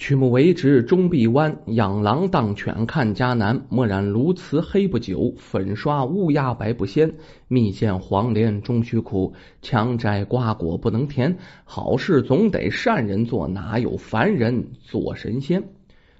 [0.00, 3.66] 曲目为直终必弯，养狼当犬看家难。
[3.68, 7.16] 墨染鸬鹚黑不久，粉刷乌鸦白不鲜。
[7.48, 11.36] 蜜饯黄连终须苦，强摘瓜果不能甜。
[11.64, 15.62] 好事总得善人做，哪有凡人做神仙？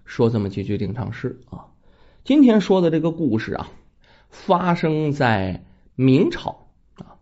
[0.05, 1.65] 说这么几句定场诗啊。
[2.23, 3.71] 今天说的这个故事啊，
[4.29, 6.67] 发生在明朝
[6.97, 7.17] 啊，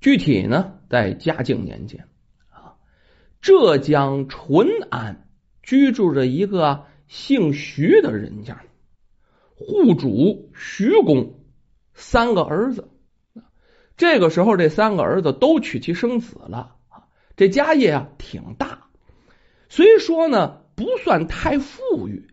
[0.00, 2.06] 具体呢在嘉靖年间
[2.50, 2.78] 啊，
[3.40, 5.23] 浙江淳安。
[5.64, 8.64] 居住着一个姓徐的人家，
[9.56, 11.40] 户主徐公
[11.94, 12.88] 三个儿子。
[13.96, 16.76] 这个时候，这三个儿子都娶妻生子了，
[17.36, 18.88] 这家业啊挺大。
[19.68, 22.28] 虽说呢不算太富裕，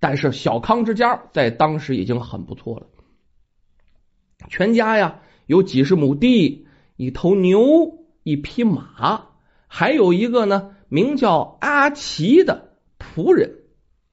[0.00, 2.86] 但是小康之家在当时已经很不错了。
[4.48, 9.28] 全家呀有几十亩地，一头牛，一匹马，
[9.68, 12.71] 还有一个呢名叫阿奇的。
[13.14, 13.56] 仆人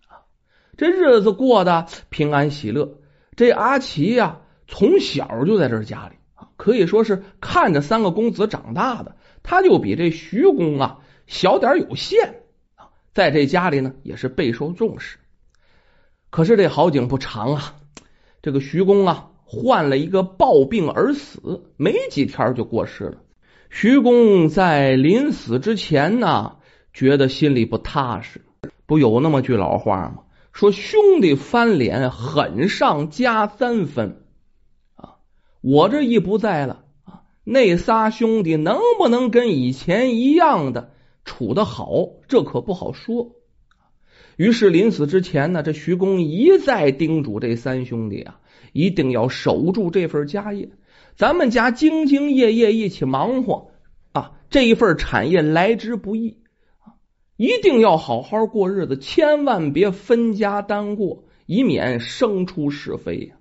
[0.08, 0.28] 啊，
[0.76, 2.98] 这日子过得平安喜乐。
[3.36, 9.16] 这阿奇呀，从小就在这家里啊，可以说是看着三个公子长大的。
[9.44, 12.42] 他就比这徐公啊小点有限
[12.76, 15.18] 啊，在这家里呢也是备受重视。
[16.30, 17.76] 可是这好景不长啊，
[18.42, 23.18] 这个徐公啊患了一个暴病而死，没几天就过世了。
[23.70, 26.58] 徐公在临死之前呢，
[26.94, 28.42] 觉得心里不踏实。
[28.90, 30.24] 不有那么句老话吗？
[30.52, 34.24] 说兄弟翻脸，狠上加三分
[34.96, 35.18] 啊！
[35.62, 40.90] 我这一不在了啊，那仨兄弟能不能跟以前一样的
[41.24, 43.36] 处的好，这可不好说。
[44.38, 48.40] 于是临死之前呢，这徐公一再叮嘱这三兄弟啊，
[48.74, 50.72] 一定要守住这份家业。
[51.16, 53.70] 咱们家兢兢业业一起忙活
[54.14, 56.39] 啊，这一份产业来之不易。
[57.40, 63.38] 一定要好好过日子，千万别分家单过，以免生出是非呀。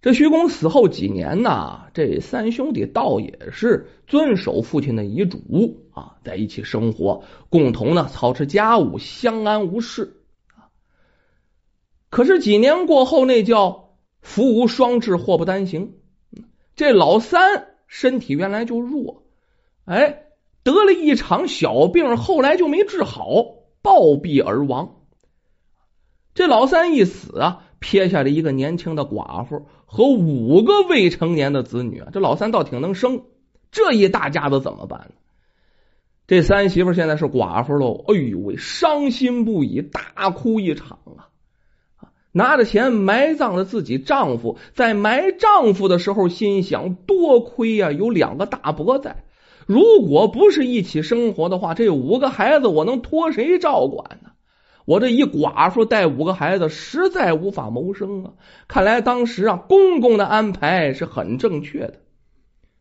[0.00, 10.22] 这徐公死后几年呢，这三兄弟倒也是遵守父亲的遗嘱啊，在一起生活，共同呢操持家务，相安无事。
[12.08, 15.92] 可是几年过后，那叫福无双至，祸不单行。
[16.74, 19.24] 这老三身体原来就弱，
[19.84, 20.22] 哎。
[20.62, 23.26] 得了一场小病，后来就没治好，
[23.82, 24.96] 暴毙而亡。
[26.34, 32.08] 这老三一死啊，撇下了一个年轻的寡妇和五个未成年的子女啊。
[32.12, 33.22] 这老三倒挺能生，
[33.72, 35.14] 这一大家子怎么办呢？
[36.26, 41.26] 这三媳妇现在是寡妇喽，哎呦喂，伤心不已，大哭一场啊！
[42.30, 49.24] 拿着钱埋葬了自己丈夫，在埋丈夫的时候，心想：多亏呀，有两个大伯在。
[49.70, 54.30] 如果不是一起生活的话，这五个孩子我能托谁照管呢？
[54.84, 58.32] 我这一寡妇带五个孩子，实在无法谋生啊！
[58.66, 62.00] 看来当时啊，公公的安排是很正确的，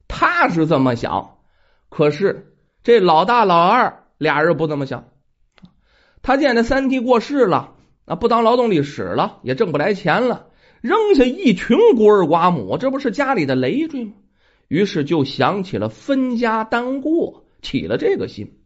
[0.08, 1.36] 他是这么想。
[1.90, 5.10] 可是这老大老二俩人不这么想。
[6.24, 7.76] 他见这三弟过世了，
[8.06, 10.48] 啊，不当劳动力使了，也挣不来钱了，
[10.82, 14.14] 扔下一群孤儿寡母，这不是家里的累赘吗？
[14.70, 18.60] 于是就想起了分家单过，起了这个心。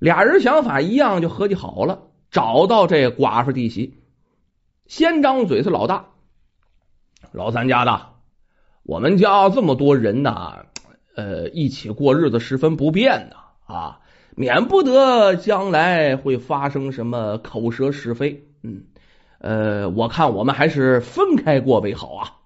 [0.00, 3.94] 俩人想法一样，就合计好了，找到这寡妇弟媳，
[4.86, 6.06] 先张嘴是老大，
[7.32, 8.08] 老三家的，
[8.82, 10.64] 我们家这么多人呐，
[11.14, 13.36] 呃，一起过日子十分不便呐，
[13.74, 14.00] 啊，
[14.34, 18.42] 免不得将来会发生什么口舌是非。
[18.62, 18.84] 嗯，
[19.40, 22.39] 呃，我看我们还是分开过为好啊。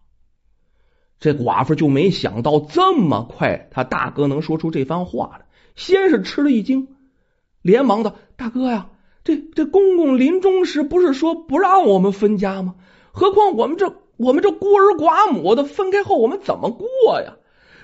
[1.25, 5.47] 这寡妇就没想到这么快，他大哥能说出这番话来。
[5.75, 6.89] 先是吃了一惊，
[7.63, 8.91] 连忙的：“大哥呀，
[9.25, 12.75] 这这公公临终时不是说不让我们分家吗？
[13.11, 16.87] 何况我们这我们这孤儿寡母的，分开后我们怎么过
[17.23, 17.37] 呀？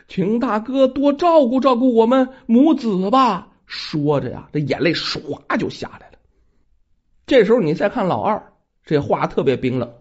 [0.06, 6.18] 请大哥多照顾照顾我们母子吧。”说着呀，这眼泪唰就下来了。
[7.26, 8.52] 这时候你再看老二，
[8.84, 9.94] 这话特别冰冷。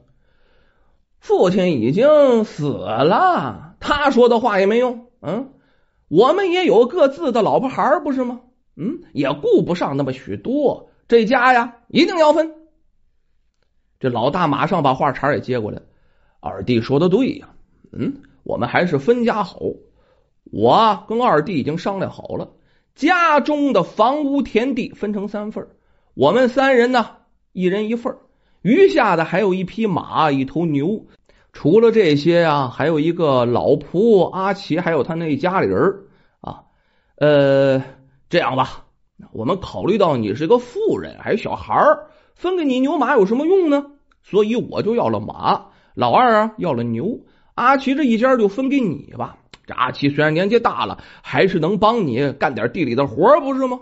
[1.19, 5.07] 父亲已经死了，他说的话也没用。
[5.21, 5.51] 嗯，
[6.07, 8.42] 我们也有各自的老婆孩儿不是吗？
[8.75, 10.89] 嗯，也顾不上那么许多。
[11.07, 12.56] 这家呀，一定要分。
[14.00, 15.81] 这老大马上把话茬也接过来。
[16.39, 17.50] 二弟说的对呀，
[17.92, 19.60] 嗯，我们还是分家好。
[20.51, 22.51] 我跟二弟已经商量好了，
[22.95, 25.68] 家中的房屋田地分成三份，
[26.13, 27.18] 我们三人呢，
[27.51, 28.15] 一人一份
[28.61, 31.06] 余下的还有一匹马，一头牛。
[31.51, 35.79] 除了这些啊，还有一个老仆阿奇，还有他那家里人
[36.41, 36.61] 啊。
[37.15, 37.83] 呃，
[38.29, 38.85] 这样吧，
[39.31, 41.75] 我们考虑到你是个妇人，还是小孩，
[42.35, 43.85] 分给你牛马有什么用呢？
[44.21, 47.19] 所以我就要了马，老二啊要了牛，
[47.55, 49.38] 阿奇这一家就分给你吧。
[49.65, 53.79] 这阿奇虽然年纪大了，还是能帮你干点地里的活，不是吗？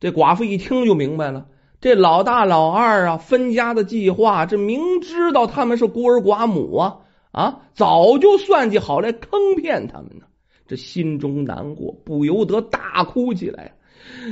[0.00, 1.46] 这寡妇一听就明白了，
[1.82, 6.98] 这老大老二啊分家的计划，这明知道他们是孤儿寡母啊
[7.32, 10.26] 啊，早就算计好来坑骗他们呢。
[10.68, 13.74] 这心中难过，不由得大哭起来。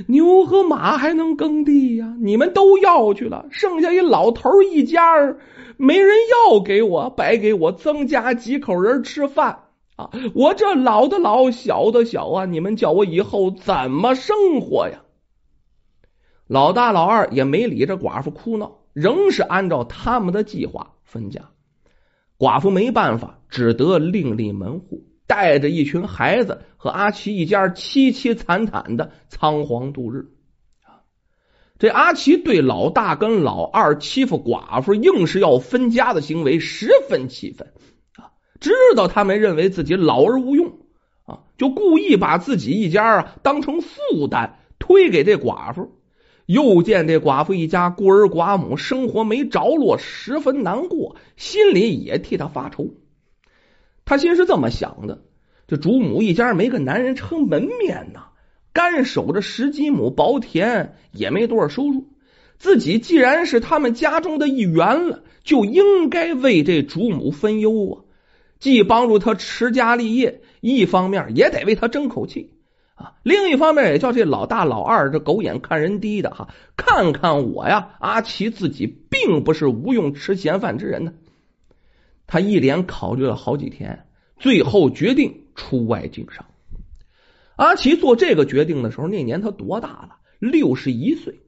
[0.07, 2.15] 牛和马还能耕地呀？
[2.21, 5.03] 你们都要去了，剩下一老头一家
[5.77, 6.09] 没人
[6.49, 9.65] 要给我，白给我增加几口人吃饭
[9.97, 10.11] 啊！
[10.37, 12.45] 我这老的老，小的小啊！
[12.45, 15.01] 你们叫我以后怎么生活呀？
[16.51, 21.43] 老大老二也没理这寡妇哭闹，仍是按照他们的计划分家。
[22.37, 25.05] 寡妇没办法，只得另立门户。
[25.29, 30.27] 带着一群孩子和阿奇一家凄凄惨惨的仓皇度日！
[31.79, 37.73] 这阿奇对老大跟老二欺负寡妇，硬是要分家的行为十分气愤
[38.17, 38.35] 啊！
[38.59, 40.81] 知道他们认为自己老而无用
[41.27, 45.93] 啊，就故意把自己一家啊当成负担推给这寡妇。
[46.51, 52.89] 又见这寡妇一家孤儿寡母，生活没着落，十分难过，心里也替他发愁。
[54.05, 55.23] 他心是这么想的：
[55.69, 58.31] 这主母一家没个男人撑门面呐，
[58.73, 62.09] 干守着十几亩薄田，也没多少收入。
[62.59, 67.95] 自己既然是他们家中的一员了，就应该为这主母分忧啊，
[68.59, 72.55] 既帮助他持家立业，一方面也得为他争口气
[73.23, 81.13] 另一方面也叫这老大老二这狗眼看人低的哈，看看我呀，阿奇自己并不是无用吃闲饭之人呢。
[82.27, 84.07] 他一连考虑了好几天，
[84.39, 86.47] 最后决定出外经商。
[87.57, 90.17] 阿奇做这个决定的时候，那年他多大了？
[90.39, 91.41] 六十一岁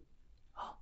[0.52, 0.76] 啊！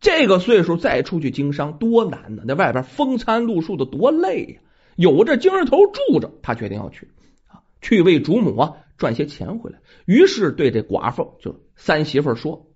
[0.00, 2.42] 这个岁数再出去经商多难呢？
[2.48, 4.60] 在外边风餐露宿的多累呀！
[4.96, 7.08] 有这精神头住着，他决定要去
[7.48, 9.80] 啊，去为主母啊赚些钱回来。
[10.04, 12.68] 于是对这寡妇就三媳妇说：“，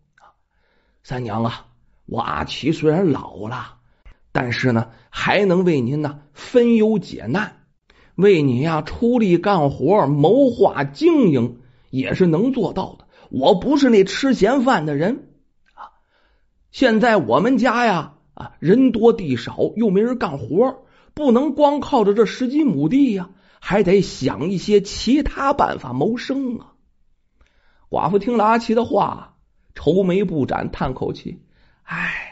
[1.03, 1.67] 三娘啊，
[2.07, 3.77] 我阿奇虽然老了。”
[4.33, 7.65] 但是呢，还能为您呢分忧解难，
[8.15, 11.59] 为你呀出力干活、谋划经营，
[11.91, 13.09] 也是能做到的。
[13.31, 15.31] 我不是那吃闲饭的人
[15.75, 15.91] 啊。
[16.71, 23.31] 现在我们家呀啊人多地少，又没人干活，不能光靠着这十几亩地呀，
[23.61, 26.73] 还得想一些其他办法谋生啊。
[27.89, 29.37] 寡妇听了阿奇的话，
[29.75, 31.45] 愁眉不展，叹口气
[31.85, 32.27] ：“唉。”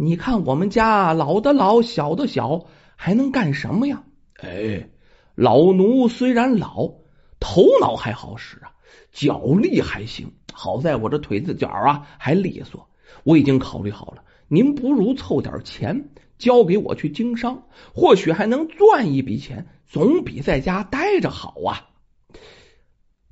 [0.00, 4.04] 你看我们家老的老小的小，还能干什么呀？
[4.40, 4.90] 哎，
[5.34, 6.92] 老奴虽然老，
[7.40, 8.70] 头脑还好使啊，
[9.10, 10.34] 脚力还行。
[10.52, 12.88] 好在我这腿子脚啊还利索。
[13.24, 21.88] 我已经考虑好了，您不如凑点钱交给我去经商，或许还能赚一笔钱，总比在家待着好啊。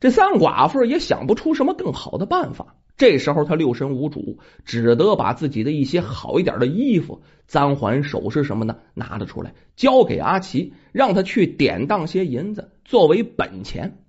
[0.01, 2.77] 这三寡妇也想不出什么更好的办法。
[2.97, 14.03] 这时候他六神无主，只得把自己的一些好一点的衣服、簪环、首饰什么的拿了出来，交给阿奇，让他去典当些银子作为本钱。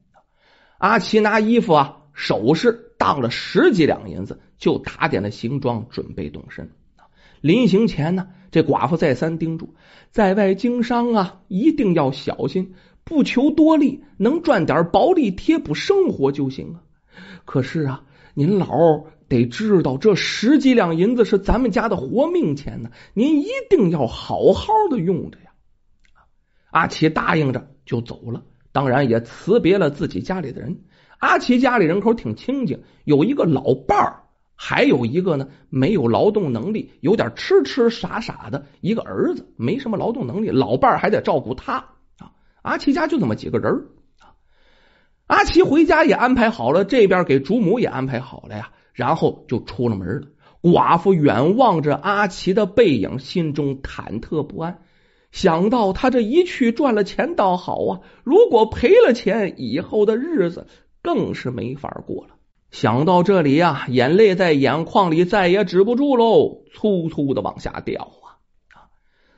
[0.77, 6.71] 阿奇拿衣服啊、首饰当了十几两银子，就打点了行装，准备动身。
[7.41, 9.75] 临行前呢，这寡妇再三叮嘱，
[10.11, 16.81] 在外经商啊，一定要小心，不求多利，能赚点薄利贴补生活就行啊。
[17.45, 18.03] 可是啊。
[18.39, 18.67] 您老
[19.27, 25.53] 得知道，这十几两银子是咱们家的活命钱呢，您一定要好好的用着呀。
[26.69, 30.81] 阿奇答应着就走了，当然也辞别了自己家里的人。
[31.17, 34.21] 阿奇家里人口挺清静，有一个老伴儿，
[34.59, 41.75] 还有一个呢没有劳动能力、有点痴痴傻傻的一个儿子，没什么劳动能力，老伴儿还得照顾他
[42.17, 42.31] 啊。
[42.63, 43.71] 阿奇家就这么几个人
[44.19, 44.33] 啊。
[45.27, 50.27] 阿奇回家也安排好了，这边给主母也安排好了呀，然后就出了门了。
[50.59, 54.81] 寡妇远望着阿奇的背影，心中忐忑不安。
[55.31, 60.65] 想到他这一去赚了钱倒好啊，如果赔了钱，以后的日子
[61.03, 62.36] 更是没法过了。
[62.71, 68.37] 想到这里呀，眼泪在眼眶里再也止不住喽，粗粗的往下掉啊！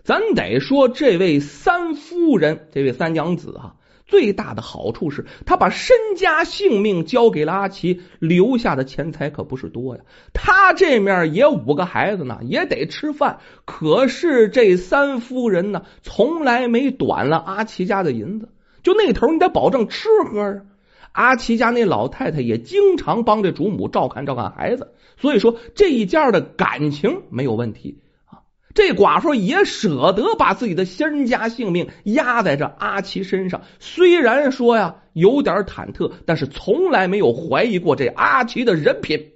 [0.04, 3.76] 咱得说这位三夫人，这位三娘子啊。
[4.08, 10.02] 最大的好处是她把身家性命交给了阿奇，留下的钱财可不是多呀。
[10.34, 13.40] 他这面也五个孩子呢，也得吃饭。
[13.66, 18.50] 可是这三夫人呢，从来没短了阿奇家的银子。
[18.82, 20.62] 就那头，你得保证吃喝啊。
[21.12, 28.42] 阿奇家那老太太也经常帮着主母照看照看孩子，所以说这一家的感情没有问题啊。
[28.74, 39.32] 这寡妇也舍得把自己的身家性命压在这阿奇身上，虽然说呀有点忐忑，但是从来没有怀疑过这阿奇的人品。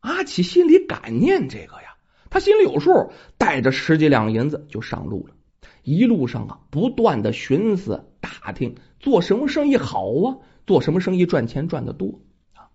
[0.00, 1.96] 阿奇心里感念这个呀，
[2.30, 5.34] 他心里有数，带着十几两银子就上路了。
[5.82, 12.20] 一路上啊，不断的寻思打听做什么生意好啊，做什么生意赚钱赚的多
[12.54, 12.70] 啊。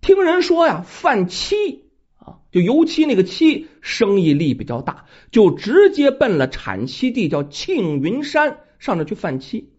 [0.00, 1.84] 听人说呀，贩漆
[2.16, 9.70] 啊，就油漆那个漆生意力比较大，就直接奔了产漆地，叫庆云山，上那去贩漆。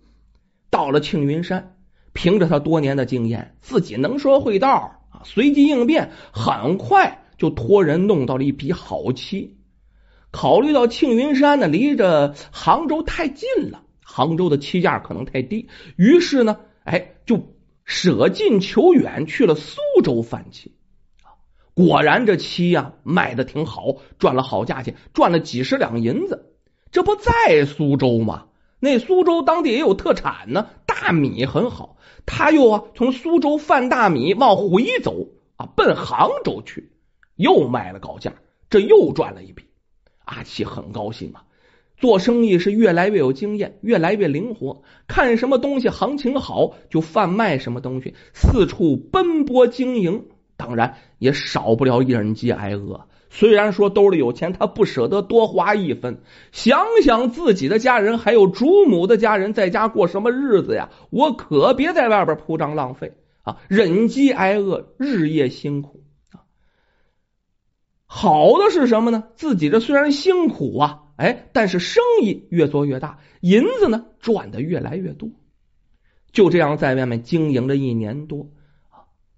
[0.70, 1.78] 到了庆云山，
[2.14, 9.58] 凭着他多年的经验，自己能说会道啊，随机应变，很快就托人弄到了一批好漆。
[10.32, 20.74] 考虑到庆云山呢离着杭州太近了，杭州的漆价可能太低，于是呢，哎，就舍近求远去了苏州贩漆。
[21.74, 26.54] 果然这漆呀卖的挺好，赚了好价钱，赚了几十两银子。
[26.92, 28.46] 这不在苏州吗？
[28.80, 31.98] 那苏州当地也有特产呢，大米很好。
[32.26, 35.28] 他又啊从苏州贩大米往回走
[35.58, 36.92] 啊，奔杭州去，
[37.36, 38.34] 又卖了高价，
[38.70, 39.66] 这又赚了一笔。
[40.24, 41.44] 阿奇很高兴啊，
[42.06, 44.84] 做生意是越来越有经验，越来越灵活。
[45.08, 50.26] 看什么东西行情好，就贩卖什么东西，四处奔波经营。
[50.56, 53.08] 当然也少不了忍饥挨饿。
[53.32, 56.22] 虽然说兜里有钱，他不舍得多花一分。
[56.52, 60.92] 想想自己的家人，还有主母的家人，在家过什么日子呀？
[61.10, 63.58] 我可别在外边铺张浪费啊！
[63.68, 66.04] 忍饥挨饿，日夜辛苦。
[68.06, 69.24] 好的是什么呢？
[69.36, 75.30] 自己这虽然辛苦啊，哎，但是生意越做越大，银子呢赚的越来越多。
[76.32, 78.50] 就这样在外面经营了一年多，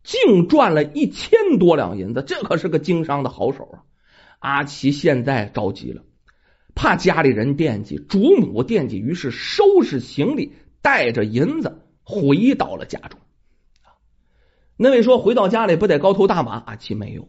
[0.03, 3.83] 净赚了一千多两银子，这可是个经商的好手啊！
[4.39, 6.03] 阿奇现在着急了，
[6.73, 13.19] 怕家里人惦记，主母惦记，于是收拾行李，带着银子回到了家中。
[14.75, 16.53] 那位说回到家里不得高头大马？
[16.65, 17.27] 阿奇没有。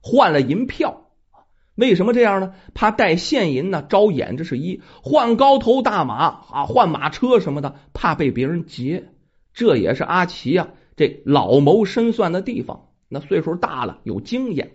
[0.00, 1.07] 换了银票，
[1.78, 2.54] 为什么这样呢？
[2.74, 6.16] 怕带现银呢招眼，这是一；换高头大马
[6.50, 9.10] 啊，换马车什么的，怕被别人劫。
[9.54, 12.88] 这也是阿奇呀，这老谋深算的地方。
[13.08, 14.72] 那岁数大了，有经验。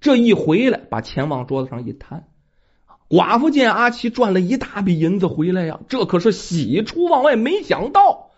[0.00, 2.28] 这一回来，把钱往桌子上一摊。
[3.10, 7.36] 寡妇见阿奇赚了一大笔银子回来呀，这可是喜出望外。
[7.36, 8.30] 没想到，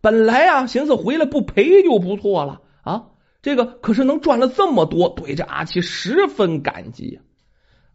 [0.00, 3.09] 本来啊，寻思回来不赔就不错了啊。
[3.42, 7.20] 这个可是能赚了这么多，对着阿奇十分感激。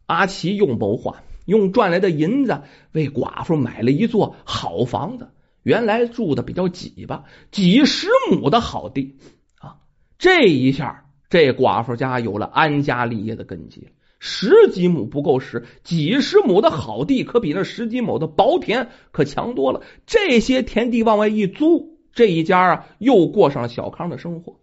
[0.08, 2.62] 阿奇用谋划，用赚来的银子
[2.92, 5.30] 为寡妇买了一座好房子。
[5.64, 9.18] 原来住的比较挤吧，几十亩的好地
[9.60, 9.78] 啊。
[10.20, 13.88] 这一下，这寡妇家有了安家立业的根基。
[14.20, 19.82] 十几亩不够使，几十亩的好地可比那十几亩的薄田可强多了。
[20.06, 24.60] 这些田地往外一租，这一家啊又过上了小康的生活。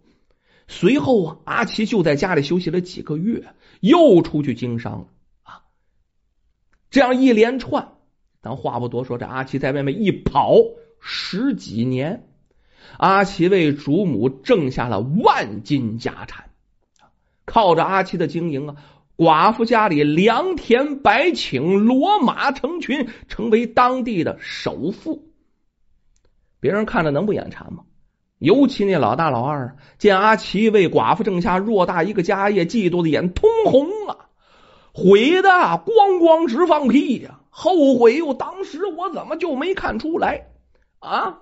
[0.67, 5.07] 随后啊，阿奇就在家里休息了几个月，又出去经商了
[5.43, 5.61] 啊。
[6.89, 7.93] 这样一连串，
[8.41, 10.55] 咱话不多说，这阿奇在外面一跑
[10.99, 12.27] 十几年，
[12.97, 16.49] 阿奇为主母挣下了万金家产。
[17.45, 18.75] 靠着阿奇的经营啊，
[19.17, 25.27] 寡妇家里良田百顷，骡马成群，成为当地的首富。
[26.59, 27.83] 别人看着能不眼馋吗？
[28.43, 34.27] 尤其那老大老二见阿奇为寡妇挣下偌大一个家业，嫉妒的眼通红啊，
[34.93, 38.33] 悔的咣咣直放屁呀，后悔哟！
[38.33, 40.47] 当时我怎么就没看出来
[40.99, 41.39] 啊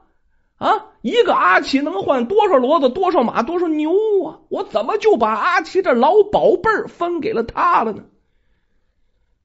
[0.57, 0.85] 啊！
[1.01, 3.89] 一个阿奇能换多少骡子、多少马、多少牛
[4.23, 4.41] 啊？
[4.49, 8.03] 我怎么就把阿奇这老宝贝儿分给了他了呢？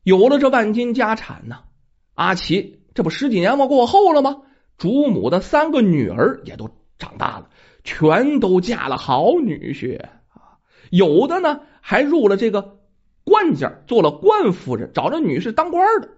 [0.02, 1.60] 有了这万金家产呢，
[2.12, 4.42] 阿奇这不十几年过过后了吗？
[4.76, 6.68] 主母的三个女儿也都。
[6.98, 7.48] 长大了，
[7.84, 10.58] 全都嫁了好女婿啊！
[10.90, 12.78] 有的呢，还入了这个
[13.24, 16.08] 官家，做了官夫人，找着女婿当官的。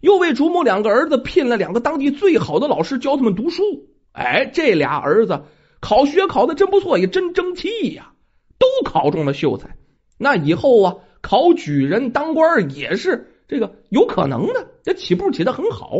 [0.00, 3.62] 又为主母两个儿子聘了两个当地最好的老师，教他们读书。
[4.12, 5.42] 哎，这俩儿子
[5.80, 8.12] 考学考的真不错，也真争气呀，
[8.58, 9.76] 都考中了秀才。
[10.16, 15.98] 那以后啊，考举人当官也是这个有可能的，这起步起的很好。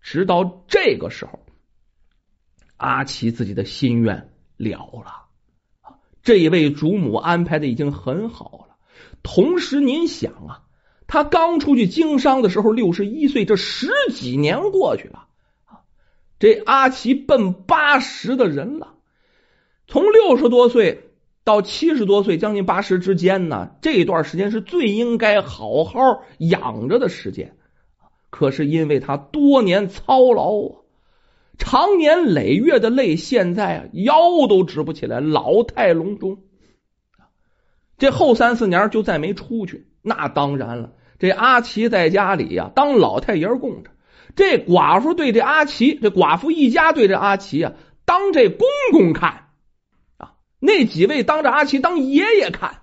[0.00, 1.38] 直到这个时候。
[2.76, 5.26] 阿奇自己的心愿了了，
[6.22, 8.76] 这一位主母安排的已经很好了。
[9.22, 10.62] 同时，您想啊，
[11.06, 15.26] 他刚出去经商的时候六十一岁，这十几年过去了，
[16.38, 18.94] 这阿奇奔八十的人了，
[19.86, 21.10] 从六十多岁
[21.42, 27.56] 到七十多岁，将近八十之间呢，这段时间是最应该好好养着的时间。
[28.30, 30.83] 可是因为他多年操劳，
[31.58, 36.38] 长年累月的累，现在啊腰都直不起来，老态龙钟。
[37.96, 40.92] 这后三四年就再没出去，那当然了。
[41.18, 43.90] 这阿奇在家里呀，当老太爷供着。
[44.34, 47.72] 这寡妇对这阿奇，这寡妇一家对这阿奇啊，
[48.04, 49.50] 当这公公看
[50.16, 50.34] 啊。
[50.58, 52.80] 那几位当着阿奇当爷爷看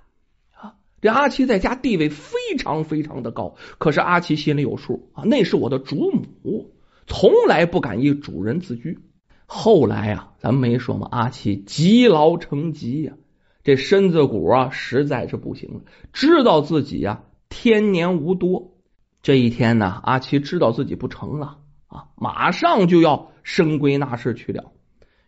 [0.54, 0.76] 啊。
[1.02, 6.72] 这阿奇在家地位非常非常的高，可是阿奇心里有数啊，那是我的主母，
[7.12, 8.98] 从来不敢以主人自居。
[9.46, 11.10] 后来啊，咱没说吗？
[11.12, 13.16] 阿奇积劳成疾呀，
[13.64, 15.82] 这身子骨啊实在是不行了，
[16.14, 18.78] 知道自己呀天年无多。
[19.22, 24.72] 这一天呢，阿奇知道自己不成了啊，马上就要升归纳士去了。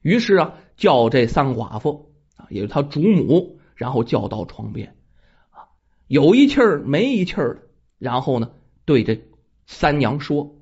[0.02, 4.96] 于是啊，叫这三寡妇啊，也是他主母，然后叫到床边
[5.52, 5.68] 啊，
[6.08, 7.62] 有一气儿没一气儿的，
[8.00, 8.52] 然后呢，
[8.86, 9.22] 对这
[9.66, 10.56] 三娘说：“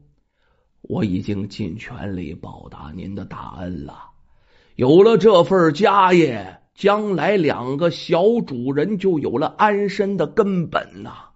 [0.91, 4.09] 我已经尽全力报答您的大恩了，
[4.75, 11.29] 有了这份家业，将来两个小主人就有了安身的根本呐。”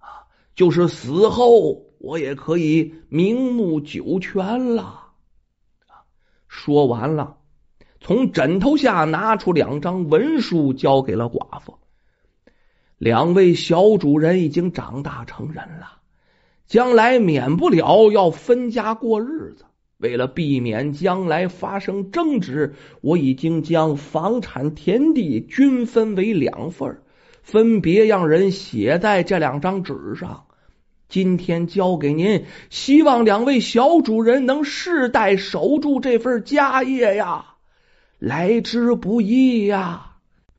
[0.00, 5.12] 啊就是死后，我也可以名目九泉了。
[6.46, 7.38] 说完了，
[8.00, 11.78] 从枕头下拿出两张文书，交给了寡妇。
[12.98, 15.99] 两位小主人已经长大成人了，
[16.70, 19.64] 将来免不了要分家过日子。
[19.98, 26.98] 为了避免将来发生争执，我已经将房产田地均分为两份，
[27.42, 30.44] 分别让人写在这两张纸上。
[31.08, 37.46] 今天交给您，希望两位小主人能世代守住这份家业呀，
[38.20, 40.12] 来之不易呀。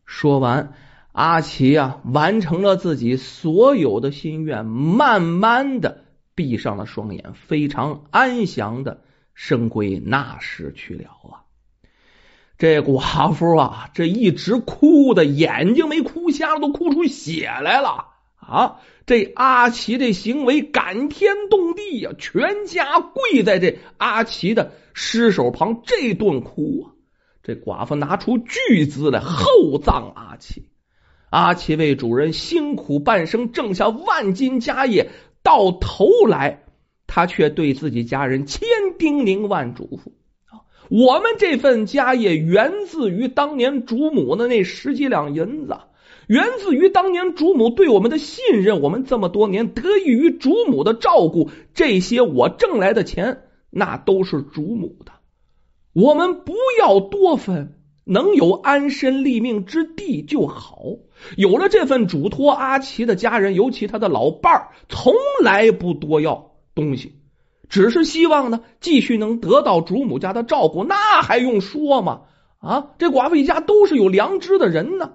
[0.06, 0.74] 说完，
[1.14, 6.01] 阿奇呀完成了自己所有的心愿，慢慢的
[6.36, 11.44] 闭上了双眼，非常安详的升归那时去了啊。
[12.58, 18.08] 这寡妇啊，这一直哭的眼睛没哭瞎了，都哭出血来了。
[18.36, 18.82] 啊！
[19.06, 26.86] 这阿奇这行为感天动地呀，全家跪在这阿奇的尸首旁，这顿哭啊！
[27.44, 30.70] 这寡妇拿出巨资来厚葬阿奇。
[31.30, 35.12] 阿奇为主人辛苦半生，挣下万金家业，
[35.44, 36.64] 到头来
[37.08, 40.12] 他却对自己家人千叮咛万嘱咐
[40.56, 40.64] 啊！
[40.90, 45.78] 我们这份家业源自于当年主母的那十几两银子。
[46.28, 55.12] 源自于当年主母对我们的信任，我们这么多年得益于主母的照顾，这些我挣来的钱那都是主母的，
[55.92, 60.84] 我们不要多分，能有安身立命之地就好。
[61.38, 67.16] 有了这份嘱托，阿奇的家人，尤其他的老伴儿，从来不多要东西，
[67.70, 72.22] 只是希望呢继续能得到主母家的照顾，那还用说吗？
[72.60, 75.14] 啊，这寡妇一家都是有良知的人呢。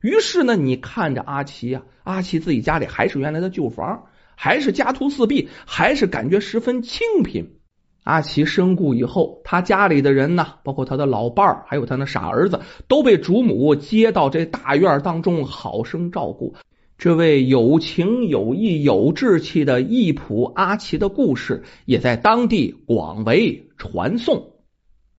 [0.00, 7.56] 于是呢，你看着阿奇呀，阿奇自己家里还是原来的旧房，还是家徒四壁，还是感觉十分清贫。
[8.04, 16.54] 阿奇身故以后，他家里的人呢，包括他的老伴儿，还有他那傻儿子，都被主母接到这大院当中，好生照顾。
[16.98, 24.51] 这位有情有义有志气的义仆阿奇的故事，也在当地广为传颂。